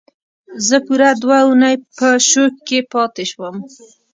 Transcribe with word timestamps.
زه 0.67 0.77
پوره 0.85 1.09
دوه 1.21 1.37
اونۍ 1.45 1.75
په 1.97 2.07
شوک 2.29 2.53
کې 2.67 2.79
پاتې 2.91 3.23
شوم 3.31 3.55